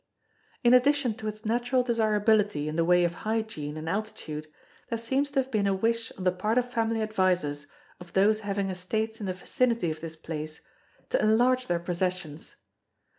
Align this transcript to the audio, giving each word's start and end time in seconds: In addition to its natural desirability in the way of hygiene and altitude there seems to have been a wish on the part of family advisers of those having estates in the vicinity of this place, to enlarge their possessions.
In 0.63 0.73
addition 0.73 1.13
to 1.17 1.27
its 1.27 1.45
natural 1.45 1.83
desirability 1.83 2.67
in 2.67 2.75
the 2.75 2.83
way 2.83 3.03
of 3.03 3.13
hygiene 3.21 3.77
and 3.77 3.87
altitude 3.87 4.47
there 4.89 4.97
seems 4.97 5.29
to 5.29 5.39
have 5.43 5.51
been 5.51 5.67
a 5.67 5.75
wish 5.75 6.11
on 6.13 6.23
the 6.23 6.31
part 6.31 6.57
of 6.57 6.73
family 6.73 7.03
advisers 7.03 7.67
of 7.99 8.13
those 8.13 8.39
having 8.39 8.71
estates 8.71 9.19
in 9.19 9.27
the 9.27 9.33
vicinity 9.33 9.91
of 9.91 10.01
this 10.01 10.15
place, 10.15 10.59
to 11.09 11.21
enlarge 11.21 11.67
their 11.67 11.77
possessions. 11.77 12.55